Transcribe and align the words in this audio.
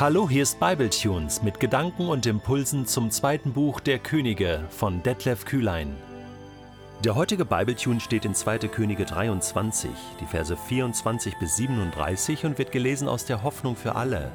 Hallo, 0.00 0.30
hier 0.30 0.44
ist 0.44 0.58
Bibletunes 0.58 1.42
mit 1.42 1.60
Gedanken 1.60 2.08
und 2.08 2.24
Impulsen 2.24 2.86
zum 2.86 3.10
zweiten 3.10 3.52
Buch 3.52 3.80
der 3.80 3.98
Könige 3.98 4.64
von 4.70 5.02
Detlef 5.02 5.44
Kühlein. 5.44 5.94
Der 7.04 7.16
heutige 7.16 7.44
Bibletune 7.44 8.00
steht 8.00 8.24
in 8.24 8.34
2. 8.34 8.60
Könige 8.60 9.04
23, 9.04 9.90
die 10.18 10.24
Verse 10.24 10.56
24 10.56 11.38
bis 11.38 11.56
37 11.56 12.46
und 12.46 12.56
wird 12.56 12.72
gelesen 12.72 13.08
aus 13.08 13.26
der 13.26 13.42
Hoffnung 13.42 13.76
für 13.76 13.94
alle. 13.94 14.32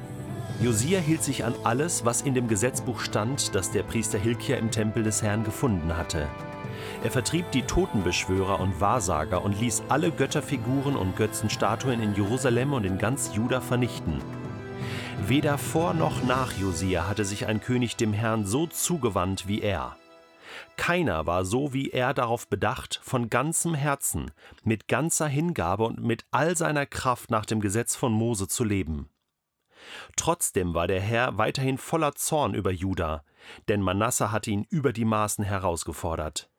Josia 0.62 1.00
hielt 1.00 1.24
sich 1.24 1.44
an 1.44 1.56
alles, 1.64 2.04
was 2.04 2.22
in 2.22 2.34
dem 2.34 2.46
Gesetzbuch 2.46 3.00
stand, 3.00 3.52
das 3.56 3.72
der 3.72 3.82
Priester 3.82 4.18
Hilkia 4.18 4.58
im 4.58 4.70
Tempel 4.70 5.02
des 5.02 5.20
Herrn 5.20 5.42
gefunden 5.42 5.96
hatte. 5.96 6.28
Er 7.02 7.10
vertrieb 7.10 7.50
die 7.50 7.62
Totenbeschwörer 7.62 8.60
und 8.60 8.80
Wahrsager 8.80 9.44
und 9.44 9.60
ließ 9.60 9.82
alle 9.88 10.12
Götterfiguren 10.12 10.94
und 10.94 11.16
Götzenstatuen 11.16 12.00
in 12.00 12.14
Jerusalem 12.14 12.72
und 12.72 12.86
in 12.86 12.98
ganz 12.98 13.34
Juda 13.34 13.60
vernichten. 13.60 14.22
Weder 15.22 15.58
vor 15.58 15.94
noch 15.94 16.22
nach 16.22 16.52
Josia 16.52 17.08
hatte 17.08 17.24
sich 17.24 17.46
ein 17.46 17.60
König 17.60 17.96
dem 17.96 18.12
Herrn 18.12 18.46
so 18.46 18.66
zugewandt 18.66 19.48
wie 19.48 19.60
er. 19.60 19.96
Keiner 20.76 21.26
war 21.26 21.44
so 21.44 21.72
wie 21.72 21.90
er 21.90 22.14
darauf 22.14 22.48
bedacht, 22.48 23.00
von 23.02 23.28
ganzem 23.28 23.74
Herzen, 23.74 24.30
mit 24.62 24.88
ganzer 24.88 25.26
Hingabe 25.26 25.84
und 25.84 26.00
mit 26.00 26.26
all 26.30 26.56
seiner 26.56 26.86
Kraft 26.86 27.30
nach 27.30 27.46
dem 27.46 27.60
Gesetz 27.60 27.96
von 27.96 28.12
Mose 28.12 28.46
zu 28.46 28.62
leben. 28.62 29.08
Trotzdem 30.16 30.74
war 30.74 30.86
der 30.86 31.00
Herr 31.00 31.38
weiterhin 31.38 31.78
voller 31.78 32.14
Zorn 32.14 32.54
über 32.54 32.70
Juda, 32.70 33.24
denn 33.68 33.80
Manasse 33.82 34.30
hatte 34.30 34.50
ihn 34.50 34.66
über 34.70 34.92
die 34.92 35.04
Maßen 35.04 35.44
herausgefordert. 35.44 36.50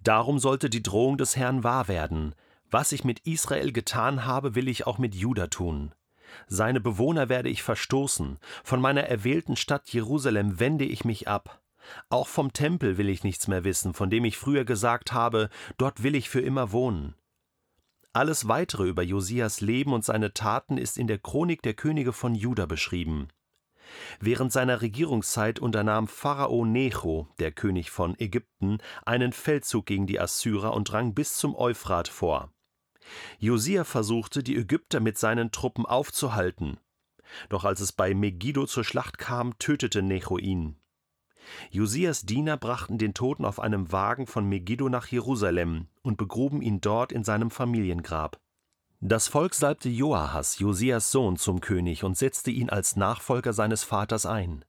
Darum 0.00 0.38
sollte 0.38 0.70
die 0.70 0.82
Drohung 0.82 1.18
des 1.18 1.36
Herrn 1.36 1.64
wahr 1.64 1.88
werden. 1.88 2.34
Was 2.70 2.92
ich 2.92 3.04
mit 3.04 3.20
Israel 3.20 3.72
getan 3.72 4.24
habe, 4.24 4.54
will 4.54 4.68
ich 4.68 4.86
auch 4.86 4.98
mit 4.98 5.14
Juda 5.14 5.48
tun. 5.48 5.94
Seine 6.46 6.80
Bewohner 6.80 7.28
werde 7.28 7.48
ich 7.48 7.62
verstoßen, 7.62 8.38
von 8.64 8.80
meiner 8.80 9.04
erwählten 9.04 9.56
Stadt 9.56 9.88
Jerusalem 9.88 10.60
wende 10.60 10.84
ich 10.84 11.04
mich 11.04 11.28
ab. 11.28 11.62
Auch 12.08 12.28
vom 12.28 12.52
Tempel 12.52 12.98
will 12.98 13.08
ich 13.08 13.24
nichts 13.24 13.48
mehr 13.48 13.64
wissen, 13.64 13.94
von 13.94 14.10
dem 14.10 14.24
ich 14.24 14.36
früher 14.36 14.64
gesagt 14.64 15.12
habe, 15.12 15.48
dort 15.78 16.02
will 16.02 16.14
ich 16.14 16.28
für 16.28 16.40
immer 16.40 16.72
wohnen. 16.72 17.14
Alles 18.12 18.48
weitere 18.48 18.88
über 18.88 19.02
Josias 19.02 19.60
Leben 19.60 19.92
und 19.92 20.04
seine 20.04 20.32
Taten 20.32 20.78
ist 20.78 20.96
in 20.96 21.06
der 21.06 21.18
Chronik 21.18 21.62
der 21.62 21.74
Könige 21.74 22.12
von 22.12 22.34
Juda 22.34 22.66
beschrieben. 22.66 23.28
Während 24.20 24.52
seiner 24.52 24.80
Regierungszeit 24.82 25.58
unternahm 25.58 26.08
Pharao 26.08 26.64
Necho, 26.64 27.28
der 27.38 27.52
König 27.52 27.90
von 27.90 28.18
Ägypten, 28.18 28.78
einen 29.04 29.32
Feldzug 29.32 29.86
gegen 29.86 30.06
die 30.06 30.18
Assyrer 30.18 30.74
und 30.74 30.90
drang 30.90 31.14
bis 31.14 31.36
zum 31.36 31.54
Euphrat 31.54 32.08
vor. 32.08 32.50
Josia 33.38 33.84
versuchte, 33.84 34.42
die 34.42 34.56
Ägypter 34.56 35.00
mit 35.00 35.18
seinen 35.18 35.52
Truppen 35.52 35.86
aufzuhalten. 35.86 36.78
Doch 37.48 37.64
als 37.64 37.80
es 37.80 37.92
bei 37.92 38.14
Megiddo 38.14 38.66
zur 38.66 38.84
Schlacht 38.84 39.18
kam, 39.18 39.58
tötete 39.58 40.02
Necho 40.02 40.38
ihn. 40.38 40.76
Josias 41.70 42.22
Diener 42.22 42.56
brachten 42.56 42.98
den 42.98 43.14
Toten 43.14 43.44
auf 43.44 43.60
einem 43.60 43.92
Wagen 43.92 44.26
von 44.26 44.48
Megiddo 44.48 44.88
nach 44.88 45.06
Jerusalem 45.06 45.88
und 46.02 46.16
begruben 46.16 46.62
ihn 46.62 46.80
dort 46.80 47.12
in 47.12 47.24
seinem 47.24 47.50
Familiengrab. 47.50 48.40
Das 49.00 49.28
Volk 49.28 49.54
salbte 49.54 49.88
Joahas, 49.88 50.58
Josias 50.58 51.12
Sohn, 51.12 51.36
zum 51.36 51.60
König 51.60 52.02
und 52.02 52.16
setzte 52.16 52.50
ihn 52.50 52.70
als 52.70 52.96
Nachfolger 52.96 53.52
seines 53.52 53.84
Vaters 53.84 54.26
ein. 54.26 54.64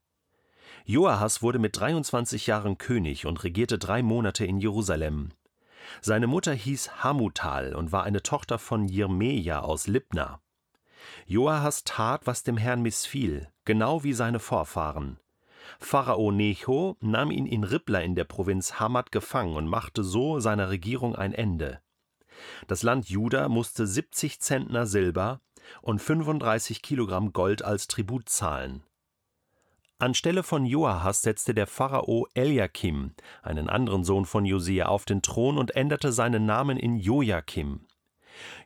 Joahas 0.86 1.42
wurde 1.42 1.60
mit 1.60 1.80
23 1.80 2.48
Jahren 2.48 2.78
König 2.78 3.26
und 3.26 3.44
regierte 3.44 3.78
drei 3.78 4.04
Monate 4.04 4.46
in 4.46 4.60
Jerusalem. 4.60 5.30
Seine 6.02 6.28
Mutter 6.28 6.54
hieß 6.54 7.04
Hamutal 7.04 7.76
und 7.76 7.92
war 7.92 8.04
eine 8.04 8.24
Tochter 8.24 8.60
von 8.60 8.88
Jirmeja 8.88 9.62
aus 9.62 9.88
Libna. 9.88 10.42
Joahas 11.26 11.84
tat, 11.84 12.22
was 12.26 12.44
dem 12.44 12.58
Herrn 12.58 12.82
missfiel, 12.82 13.48
genau 13.66 14.04
wie 14.04 14.14
seine 14.14 14.40
Vorfahren. 14.40 15.20
Pharao 15.80 16.32
Necho 16.32 16.98
nahm 17.02 17.32
ihn 17.32 17.46
in 17.46 17.64
Ribla 17.64 18.00
in 18.00 18.16
der 18.16 18.24
Provinz 18.24 18.80
Hamad 18.80 19.12
gefangen 19.12 19.56
und 19.56 19.68
machte 19.68 20.04
so 20.04 20.40
seiner 20.40 20.70
Regierung 20.70 21.16
ein 21.16 21.34
Ende. 21.34 21.82
Das 22.68 22.84
Land 22.84 23.10
Juda 23.10 23.50
musste 23.50 23.88
70 23.88 24.40
Zentner 24.40 24.86
Silber 24.86 25.42
und 25.82 26.02
35 26.02 26.82
Kilogramm 26.82 27.34
Gold 27.34 27.64
als 27.64 27.88
Tribut 27.88 28.30
zahlen. 28.30 28.84
Anstelle 30.00 30.44
von 30.44 30.64
Joahas 30.64 31.24
setzte 31.24 31.56
der 31.56 31.66
Pharao 31.66 32.28
Eliakim, 32.36 33.16
einen 33.42 33.68
anderen 33.68 34.04
Sohn 34.04 34.26
von 34.26 34.46
Josia, 34.46 34.86
auf 34.86 35.06
den 35.06 35.24
Thron 35.24 35.58
und 35.58 35.76
änderte 35.76 36.12
seinen 36.12 36.46
Namen 36.46 36.78
in 36.78 36.98
Joachim. 36.98 37.80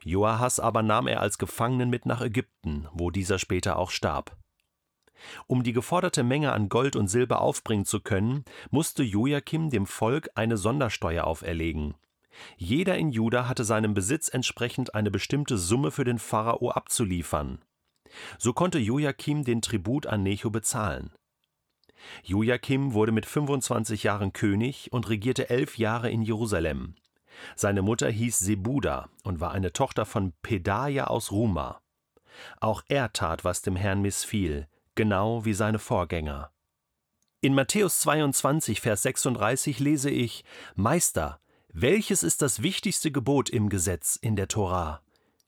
Joahas 0.04 0.60
aber 0.60 0.82
nahm 0.82 1.06
er 1.06 1.22
als 1.22 1.38
Gefangenen 1.38 1.88
mit 1.88 2.04
nach 2.04 2.20
Ägypten, 2.20 2.86
wo 2.92 3.10
dieser 3.10 3.38
später 3.38 3.78
auch 3.78 3.90
starb. 3.90 4.36
Um 5.46 5.62
die 5.62 5.72
geforderte 5.72 6.22
Menge 6.22 6.52
an 6.52 6.68
Gold 6.68 6.96
und 6.96 7.08
Silber 7.08 7.40
aufbringen 7.40 7.86
zu 7.86 8.00
können, 8.00 8.44
musste 8.70 9.02
Joachim 9.02 9.70
dem 9.70 9.86
Volk 9.86 10.28
eine 10.34 10.58
Sondersteuer 10.58 11.24
auferlegen. 11.24 11.94
Jeder 12.58 12.98
in 12.98 13.10
Juda 13.10 13.48
hatte 13.48 13.64
seinem 13.64 13.94
Besitz 13.94 14.28
entsprechend 14.28 14.94
eine 14.94 15.10
bestimmte 15.10 15.56
Summe 15.56 15.92
für 15.92 16.04
den 16.04 16.18
Pharao 16.18 16.70
abzuliefern. 16.70 17.62
So 18.36 18.52
konnte 18.52 18.78
Joachim 18.78 19.44
den 19.44 19.62
Tribut 19.62 20.06
an 20.06 20.22
Necho 20.22 20.50
bezahlen. 20.50 21.10
Joachim 22.22 22.94
wurde 22.94 23.12
mit 23.12 23.26
25 23.26 24.02
Jahren 24.02 24.32
König 24.32 24.92
und 24.92 25.08
regierte 25.08 25.50
elf 25.50 25.78
Jahre 25.78 26.10
in 26.10 26.22
Jerusalem. 26.22 26.94
Seine 27.56 27.82
Mutter 27.82 28.08
hieß 28.08 28.38
Sebuda 28.38 29.08
und 29.24 29.40
war 29.40 29.52
eine 29.52 29.72
Tochter 29.72 30.04
von 30.04 30.32
Pedaja 30.42 31.06
aus 31.06 31.32
Ruma. 31.32 31.80
Auch 32.60 32.82
er 32.88 33.12
tat, 33.12 33.44
was 33.44 33.62
dem 33.62 33.76
Herrn 33.76 34.02
missfiel, 34.02 34.68
genau 34.94 35.44
wie 35.44 35.54
seine 35.54 35.78
Vorgänger. 35.78 36.50
In 37.40 37.54
Matthäus 37.54 38.00
22, 38.00 38.80
Vers 38.80 39.02
36 39.02 39.80
lese 39.80 40.10
ich: 40.10 40.44
Meister, 40.74 41.40
welches 41.72 42.22
ist 42.22 42.42
das 42.42 42.62
wichtigste 42.62 43.10
Gebot 43.10 43.50
im 43.50 43.68
Gesetz 43.68 44.16
in 44.16 44.36
der 44.36 44.48
Tora? 44.48 45.02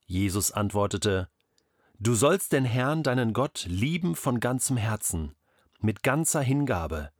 Jesus 0.06 0.50
antwortete: 0.50 1.28
Du 2.00 2.14
sollst 2.14 2.52
den 2.52 2.64
Herrn, 2.64 3.02
deinen 3.02 3.32
Gott, 3.32 3.64
lieben 3.68 4.16
von 4.16 4.40
ganzem 4.40 4.76
Herzen 4.76 5.34
mit 5.80 6.02
ganzer 6.02 6.42
Hingabe 6.42 7.10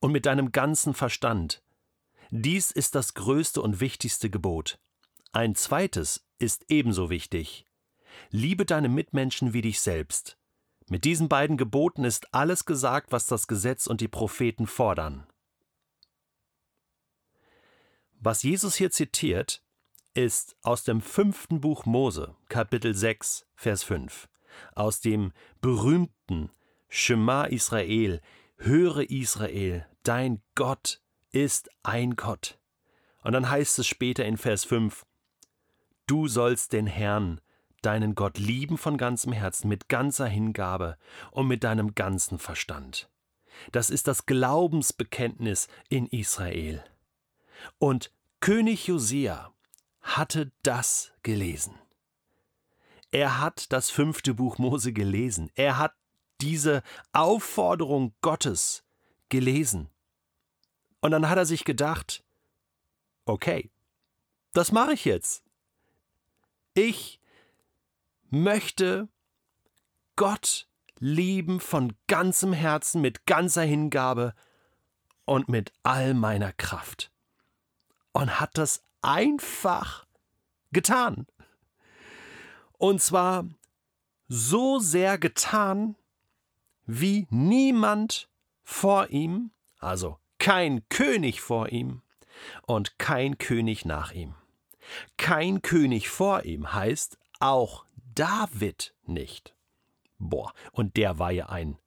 und 0.00 0.12
mit 0.12 0.26
deinem 0.26 0.52
ganzen 0.52 0.94
Verstand. 0.94 1.62
Dies 2.30 2.70
ist 2.70 2.94
das 2.94 3.14
größte 3.14 3.62
und 3.62 3.80
wichtigste 3.80 4.30
Gebot. 4.30 4.78
Ein 5.32 5.54
zweites 5.54 6.26
ist 6.38 6.64
ebenso 6.68 7.10
wichtig. 7.10 7.66
Liebe 8.30 8.64
deine 8.64 8.88
Mitmenschen 8.88 9.52
wie 9.52 9.62
dich 9.62 9.80
selbst. 9.80 10.38
Mit 10.88 11.04
diesen 11.04 11.28
beiden 11.28 11.56
Geboten 11.56 12.04
ist 12.04 12.32
alles 12.34 12.66
gesagt, 12.66 13.10
was 13.12 13.26
das 13.26 13.46
Gesetz 13.46 13.86
und 13.86 14.00
die 14.00 14.08
Propheten 14.08 14.66
fordern. 14.66 15.26
Was 18.20 18.42
Jesus 18.42 18.74
hier 18.76 18.90
zitiert, 18.90 19.62
ist 20.14 20.56
aus 20.62 20.84
dem 20.84 21.00
fünften 21.00 21.60
Buch 21.60 21.86
Mose, 21.86 22.36
Kapitel 22.48 22.94
6, 22.94 23.46
Vers 23.54 23.82
5, 23.82 24.28
aus 24.74 25.00
dem 25.00 25.32
berühmten 25.60 26.50
Shema 26.88 27.44
Israel, 27.44 28.20
höre 28.56 29.10
Israel, 29.10 29.86
dein 30.02 30.42
Gott 30.54 31.00
ist 31.30 31.70
ein 31.82 32.16
Gott. 32.16 32.58
Und 33.22 33.32
dann 33.32 33.50
heißt 33.50 33.78
es 33.78 33.86
später 33.86 34.24
in 34.24 34.36
Vers 34.36 34.64
5, 34.64 35.04
du 36.06 36.28
sollst 36.28 36.72
den 36.72 36.86
Herrn, 36.86 37.40
deinen 37.82 38.14
Gott 38.14 38.38
lieben 38.38 38.78
von 38.78 38.96
ganzem 38.96 39.32
Herzen, 39.32 39.68
mit 39.68 39.88
ganzer 39.88 40.26
Hingabe 40.26 40.96
und 41.30 41.48
mit 41.48 41.64
deinem 41.64 41.94
ganzen 41.94 42.38
Verstand. 42.38 43.10
Das 43.72 43.90
ist 43.90 44.08
das 44.08 44.26
Glaubensbekenntnis 44.26 45.68
in 45.88 46.06
Israel. 46.06 46.84
Und 47.78 48.12
König 48.40 48.86
Josia 48.86 49.52
hatte 50.02 50.52
das 50.62 51.12
gelesen. 51.22 51.74
Er 53.10 53.40
hat 53.40 53.72
das 53.72 53.90
fünfte 53.90 54.34
Buch 54.34 54.58
Mose 54.58 54.92
gelesen. 54.92 55.50
Er 55.54 55.78
hat 55.78 55.94
diese 56.44 56.82
Aufforderung 57.12 58.14
Gottes 58.20 58.84
gelesen. 59.30 59.88
Und 61.00 61.10
dann 61.10 61.28
hat 61.28 61.38
er 61.38 61.46
sich 61.46 61.64
gedacht, 61.64 62.22
okay, 63.24 63.70
das 64.52 64.70
mache 64.70 64.92
ich 64.92 65.04
jetzt. 65.04 65.42
Ich 66.74 67.20
möchte 68.30 69.08
Gott 70.16 70.68
lieben 70.98 71.60
von 71.60 71.94
ganzem 72.06 72.52
Herzen, 72.52 73.00
mit 73.00 73.26
ganzer 73.26 73.62
Hingabe 73.62 74.34
und 75.24 75.48
mit 75.48 75.72
all 75.82 76.14
meiner 76.14 76.52
Kraft. 76.52 77.10
Und 78.12 78.38
hat 78.38 78.56
das 78.58 78.82
einfach 79.02 80.06
getan. 80.72 81.26
Und 82.78 83.00
zwar 83.00 83.46
so 84.28 84.78
sehr 84.78 85.18
getan, 85.18 85.96
wie 86.86 87.26
niemand 87.30 88.28
vor 88.62 89.10
ihm, 89.10 89.50
also 89.78 90.18
kein 90.38 90.88
König 90.88 91.40
vor 91.40 91.70
ihm 91.70 92.02
und 92.66 92.98
kein 92.98 93.38
König 93.38 93.84
nach 93.84 94.12
ihm. 94.12 94.34
Kein 95.16 95.62
König 95.62 96.08
vor 96.08 96.44
ihm 96.44 96.72
heißt 96.72 97.18
auch 97.40 97.86
David 98.14 98.94
nicht. 99.04 99.54
Boah, 100.18 100.52
und 100.72 100.96
der 100.96 101.18
war 101.18 101.30
ja 101.32 101.46
ein 101.46 101.78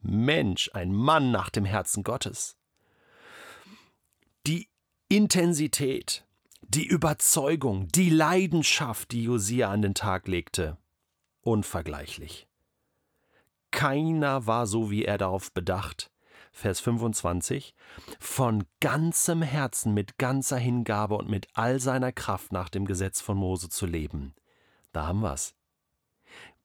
Mensch, 0.00 0.70
ein 0.72 0.92
Mann 0.92 1.30
nach 1.30 1.50
dem 1.50 1.64
Herzen 1.64 2.02
Gottes. 2.02 2.56
Die 4.46 4.68
Intensität, 5.08 6.24
die 6.62 6.86
Überzeugung, 6.86 7.88
die 7.88 8.10
Leidenschaft, 8.10 9.12
die 9.12 9.24
Josia 9.24 9.70
an 9.70 9.82
den 9.82 9.94
Tag 9.94 10.28
legte, 10.28 10.78
unvergleichlich. 11.42 12.49
Keiner 13.70 14.46
war 14.46 14.66
so 14.66 14.90
wie 14.90 15.04
er 15.04 15.18
darauf 15.18 15.52
bedacht, 15.52 16.10
Vers 16.52 16.80
25, 16.80 17.74
von 18.18 18.64
ganzem 18.80 19.42
Herzen, 19.42 19.94
mit 19.94 20.18
ganzer 20.18 20.58
Hingabe 20.58 21.16
und 21.16 21.28
mit 21.28 21.48
all 21.54 21.80
seiner 21.80 22.12
Kraft 22.12 22.52
nach 22.52 22.68
dem 22.68 22.84
Gesetz 22.84 23.20
von 23.20 23.36
Mose 23.36 23.68
zu 23.68 23.86
leben. 23.86 24.34
Da 24.92 25.06
haben 25.06 25.20
wir's. 25.20 25.54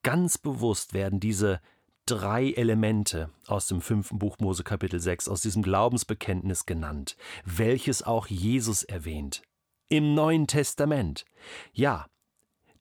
Ganz 0.03 0.37
bewusst 0.37 0.93
werden 0.93 1.19
diese 1.19 1.61
drei 2.05 2.51
Elemente 2.51 3.31
aus 3.47 3.67
dem 3.67 3.81
fünften 3.81 4.19
Buch 4.19 4.37
Mose 4.39 4.63
Kapitel 4.63 4.99
6, 4.99 5.27
aus 5.27 5.41
diesem 5.41 5.63
Glaubensbekenntnis 5.63 6.65
genannt, 6.65 7.17
welches 7.43 8.03
auch 8.03 8.27
Jesus 8.27 8.83
erwähnt. 8.83 9.41
Im 9.89 10.13
Neuen 10.13 10.47
Testament. 10.47 11.25
Ja, 11.73 12.07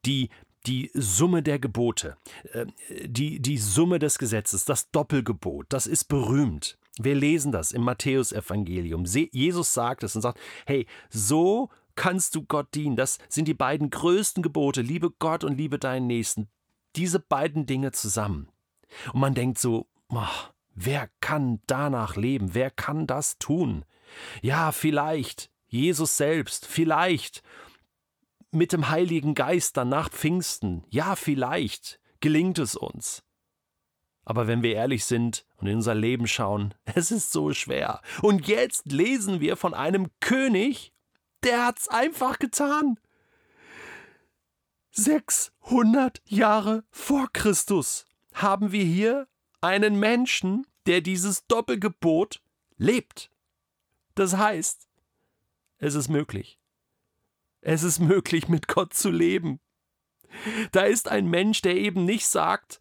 die, 0.04 0.30
die 0.66 0.90
Summe 0.94 1.42
der 1.42 1.58
Gebote, 1.58 2.16
äh, 2.52 2.66
die, 3.04 3.40
die 3.40 3.58
Summe 3.58 3.98
des 3.98 4.18
Gesetzes, 4.18 4.64
das 4.64 4.90
Doppelgebot, 4.90 5.66
das 5.68 5.86
ist 5.86 6.04
berühmt. 6.04 6.78
Wir 6.98 7.14
lesen 7.14 7.50
das 7.50 7.72
im 7.72 7.82
Matthäusevangelium. 7.82 9.04
Jesus 9.04 9.74
sagt 9.74 10.04
es 10.04 10.14
und 10.14 10.22
sagt, 10.22 10.38
hey, 10.64 10.86
so 11.10 11.70
kannst 11.96 12.34
du 12.34 12.44
Gott 12.44 12.74
dienen. 12.74 12.96
Das 12.96 13.18
sind 13.28 13.48
die 13.48 13.54
beiden 13.54 13.90
größten 13.90 14.42
Gebote. 14.42 14.80
Liebe 14.80 15.10
Gott 15.10 15.42
und 15.42 15.56
liebe 15.56 15.78
deinen 15.78 16.06
Nächsten. 16.06 16.48
Diese 16.94 17.18
beiden 17.18 17.66
Dinge 17.66 17.90
zusammen. 17.90 18.48
Und 19.12 19.20
man 19.20 19.34
denkt 19.34 19.58
so, 19.58 19.88
oh, 20.08 20.22
wer 20.74 21.10
kann 21.20 21.60
danach 21.66 22.14
leben? 22.14 22.54
Wer 22.54 22.70
kann 22.70 23.08
das 23.08 23.38
tun? 23.38 23.84
Ja, 24.40 24.70
vielleicht 24.70 25.50
Jesus 25.66 26.16
selbst, 26.16 26.66
vielleicht 26.66 27.42
mit 28.54 28.72
dem 28.72 28.88
Heiligen 28.88 29.34
Geist 29.34 29.76
dann 29.76 29.88
nach 29.88 30.10
Pfingsten. 30.10 30.84
Ja, 30.88 31.16
vielleicht 31.16 32.00
gelingt 32.20 32.58
es 32.58 32.76
uns. 32.76 33.22
Aber 34.24 34.46
wenn 34.46 34.62
wir 34.62 34.74
ehrlich 34.74 35.04
sind 35.04 35.44
und 35.56 35.66
in 35.66 35.76
unser 35.76 35.94
Leben 35.94 36.26
schauen, 36.26 36.74
es 36.94 37.10
ist 37.10 37.32
so 37.32 37.52
schwer. 37.52 38.00
Und 38.22 38.48
jetzt 38.48 38.90
lesen 38.90 39.40
wir 39.40 39.56
von 39.56 39.74
einem 39.74 40.10
König, 40.20 40.92
der 41.42 41.66
hat's 41.66 41.88
einfach 41.88 42.38
getan. 42.38 42.98
600 44.92 46.22
Jahre 46.24 46.84
vor 46.90 47.28
Christus 47.32 48.06
haben 48.32 48.72
wir 48.72 48.84
hier 48.84 49.28
einen 49.60 49.98
Menschen, 49.98 50.66
der 50.86 51.00
dieses 51.00 51.46
Doppelgebot 51.46 52.40
lebt. 52.76 53.30
Das 54.14 54.36
heißt, 54.36 54.88
es 55.78 55.94
ist 55.94 56.08
möglich. 56.08 56.58
Es 57.64 57.82
ist 57.82 57.98
möglich, 57.98 58.48
mit 58.48 58.68
Gott 58.68 58.92
zu 58.92 59.10
leben. 59.10 59.58
Da 60.72 60.82
ist 60.82 61.08
ein 61.08 61.26
Mensch, 61.28 61.62
der 61.62 61.76
eben 61.76 62.04
nicht 62.04 62.26
sagt, 62.26 62.78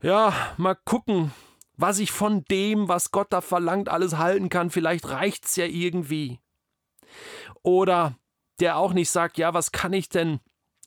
ja, 0.00 0.32
mal 0.58 0.76
gucken, 0.76 1.32
was 1.76 1.98
ich 1.98 2.12
von 2.12 2.44
dem, 2.44 2.86
was 2.86 3.10
Gott 3.10 3.32
da 3.32 3.40
verlangt, 3.40 3.88
alles 3.88 4.18
halten 4.18 4.48
kann, 4.48 4.70
vielleicht 4.70 5.08
reicht's 5.08 5.56
ja 5.56 5.64
irgendwie. 5.64 6.38
Oder 7.62 8.16
der 8.60 8.76
auch 8.76 8.92
nicht 8.92 9.10
sagt, 9.10 9.38
ja, 9.38 9.54
was 9.54 9.72
kann 9.72 9.92
ich 9.92 10.08
denn, 10.08 10.38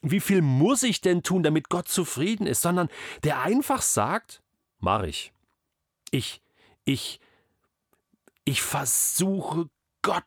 wie 0.01 0.21
viel 0.21 0.41
muss 0.41 0.83
ich 0.83 1.01
denn 1.01 1.21
tun, 1.21 1.43
damit 1.43 1.67
Gott 1.67 1.89
zufrieden 1.89 2.47
ist, 2.47 2.61
sondern 2.61 2.87
der 3.25 3.41
einfach 3.41 3.81
sagt, 3.81 4.41
mach 4.79 5.03
ich. 5.03 5.33
Ich, 6.11 6.41
ich, 6.85 7.19
ich 8.45 8.61
versuche 8.61 9.69
Gott 10.03 10.23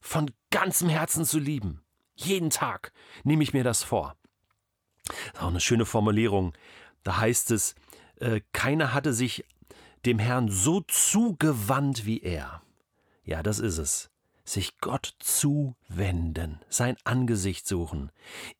von 0.00 0.30
ganzem 0.50 0.88
Herzen 0.88 1.24
zu 1.24 1.40
lieben. 1.40 1.82
Jeden 2.18 2.50
Tag 2.50 2.92
nehme 3.22 3.44
ich 3.44 3.52
mir 3.52 3.62
das 3.62 3.84
vor. 3.84 4.16
Das 5.06 5.16
ist 5.34 5.40
auch 5.40 5.48
eine 5.48 5.60
schöne 5.60 5.86
Formulierung. 5.86 6.52
Da 7.04 7.18
heißt 7.18 7.52
es, 7.52 7.76
äh, 8.16 8.40
keiner 8.52 8.92
hatte 8.92 9.14
sich 9.14 9.44
dem 10.04 10.18
Herrn 10.18 10.48
so 10.48 10.80
zugewandt 10.80 12.06
wie 12.06 12.20
er. 12.20 12.62
Ja, 13.22 13.42
das 13.42 13.60
ist 13.60 13.78
es. 13.78 14.10
Sich 14.44 14.78
Gott 14.80 15.14
zuwenden, 15.18 16.60
sein 16.68 16.96
Angesicht 17.04 17.68
suchen, 17.68 18.10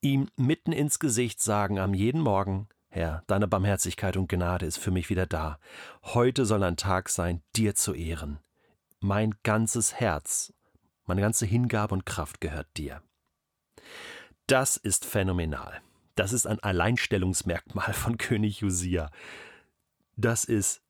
ihm 0.02 0.28
mitten 0.36 0.72
ins 0.72 0.98
Gesicht 0.98 1.40
sagen 1.40 1.78
am 1.78 1.94
jeden 1.94 2.20
Morgen, 2.20 2.68
Herr, 2.90 3.22
deine 3.26 3.48
Barmherzigkeit 3.48 4.16
und 4.16 4.28
Gnade 4.28 4.66
ist 4.66 4.78
für 4.78 4.90
mich 4.90 5.10
wieder 5.10 5.26
da. 5.26 5.58
Heute 6.02 6.46
soll 6.46 6.62
ein 6.62 6.76
Tag 6.76 7.08
sein, 7.08 7.42
dir 7.56 7.74
zu 7.74 7.94
ehren. 7.94 8.38
Mein 9.00 9.34
ganzes 9.42 9.94
Herz, 9.94 10.52
meine 11.06 11.22
ganze 11.22 11.46
Hingabe 11.46 11.94
und 11.94 12.06
Kraft 12.06 12.40
gehört 12.40 12.68
dir. 12.76 13.02
Das 14.48 14.78
ist 14.78 15.04
phänomenal. 15.04 15.82
Das 16.14 16.32
ist 16.32 16.46
ein 16.46 16.58
Alleinstellungsmerkmal 16.58 17.92
von 17.92 18.16
König 18.18 18.60
Josia. 18.60 19.10
Das 20.16 20.46
ist 20.46 20.80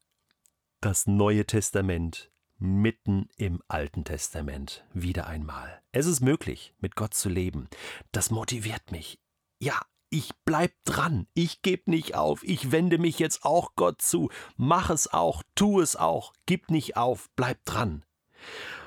das 0.81 1.09
Neue 1.09 1.45
Testament 1.45 2.31
mitten 2.61 3.29
im 3.37 3.61
Alten 3.67 4.05
Testament 4.05 4.85
wieder 4.95 5.27
einmal. 5.27 5.83
Es 5.91 6.07
ist 6.07 6.21
möglich, 6.21 6.73
mit 6.79 6.95
Gott 6.95 7.15
zu 7.15 7.29
leben. 7.29 7.69
Das 8.13 8.31
motiviert 8.31 8.93
mich. 8.93 9.19
Ja, 9.59 9.81
ich 10.09 10.31
bleib 10.45 10.73
dran. 10.85 11.27
Ich 11.35 11.61
gebe 11.63 11.91
nicht 11.91 12.15
auf. 12.15 12.45
Ich 12.45 12.71
wende 12.71 12.99
mich 12.99 13.19
jetzt 13.19 13.45
auch 13.45 13.73
Gott 13.75 14.01
zu. 14.01 14.31
Mach 14.57 14.89
es 14.89 15.13
auch, 15.13 15.43
tu 15.57 15.81
es 15.81 15.97
auch. 15.97 16.33
Gib 16.47 16.71
nicht 16.71 16.97
auf, 16.97 17.29
bleib 17.35 17.65
dran. 17.65 18.05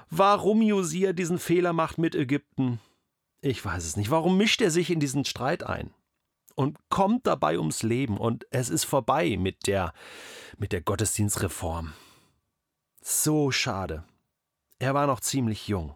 Warum 0.10 0.62
Josia 0.62 1.12
diesen 1.12 1.40
Fehler 1.40 1.74
macht 1.74 1.98
mit 1.98 2.16
Ägypten? 2.16 2.80
Ich 3.42 3.64
weiß 3.64 3.84
es 3.84 3.98
nicht. 3.98 4.12
Warum 4.12 4.38
mischt 4.38 4.62
er 4.62 4.72
sich 4.72 4.90
in 4.92 5.00
diesen 5.00 5.26
Streit 5.26 5.64
ein? 5.64 5.94
und 6.56 6.78
kommt 6.90 7.28
dabei 7.28 7.58
ums 7.58 7.84
Leben 7.84 8.18
und 8.18 8.46
es 8.52 8.70
ist 8.70 8.84
vorbei 8.84 9.38
mit 9.38 9.68
der, 9.68 9.94
mit 10.58 10.72
der 10.72 10.82
Gottesdienstreform. 10.82 11.94
So 13.02 13.52
schade. 13.52 14.04
Er 14.80 14.94
war 14.94 15.08
noch 15.08 15.20
ziemlich 15.20 15.68
jung 15.68 15.96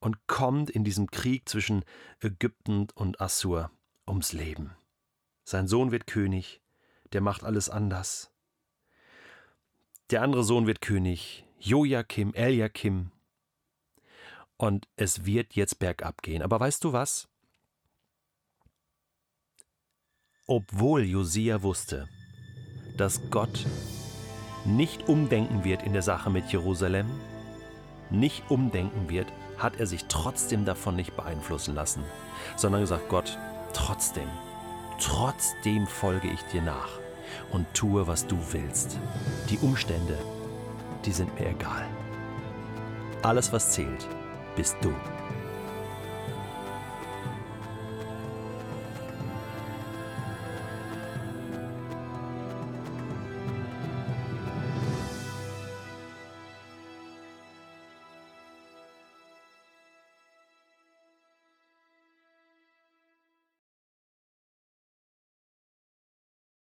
und 0.00 0.26
kommt 0.26 0.70
in 0.70 0.84
diesem 0.84 1.10
Krieg 1.10 1.48
zwischen 1.48 1.84
Ägypten 2.20 2.88
und 2.94 3.20
Assur 3.20 3.70
ums 4.06 4.32
Leben. 4.32 4.72
Sein 5.44 5.68
Sohn 5.68 5.90
wird 5.90 6.06
König, 6.06 6.60
der 7.12 7.20
macht 7.20 7.44
alles 7.44 7.68
anders. 7.68 8.30
Der 10.10 10.22
andere 10.22 10.44
Sohn 10.44 10.66
wird 10.66 10.80
König, 10.80 11.44
Joachim, 11.58 12.34
Eliakim. 12.34 13.10
Und 14.64 14.88
es 14.96 15.26
wird 15.26 15.54
jetzt 15.54 15.78
bergab 15.78 16.22
gehen. 16.22 16.42
Aber 16.42 16.58
weißt 16.58 16.82
du 16.84 16.92
was? 16.92 17.28
obwohl 20.46 21.04
Josia 21.04 21.62
wusste, 21.62 22.08
dass 22.96 23.20
Gott 23.30 23.66
nicht 24.64 25.08
umdenken 25.08 25.64
wird 25.64 25.82
in 25.82 25.92
der 25.92 26.02
Sache 26.02 26.30
mit 26.30 26.52
Jerusalem, 26.52 27.06
nicht 28.10 28.50
umdenken 28.50 29.08
wird, 29.08 29.32
hat 29.58 29.80
er 29.80 29.86
sich 29.86 30.04
trotzdem 30.06 30.64
davon 30.64 30.96
nicht 30.96 31.16
beeinflussen 31.16 31.74
lassen, 31.74 32.04
sondern 32.56 32.82
gesagt, 32.82 33.08
Gott, 33.08 33.38
trotzdem, 33.72 34.28
trotzdem 35.00 35.86
folge 35.86 36.28
ich 36.28 36.42
dir 36.52 36.62
nach 36.62 36.98
und 37.50 37.66
tue, 37.72 38.06
was 38.06 38.26
du 38.26 38.36
willst. 38.52 38.98
Die 39.48 39.58
Umstände, 39.58 40.18
die 41.04 41.12
sind 41.12 41.34
mir 41.38 41.48
egal. 41.48 41.86
Alles, 43.22 43.52
was 43.52 43.72
zählt, 43.72 44.06
bist 44.56 44.76
du. 44.80 44.94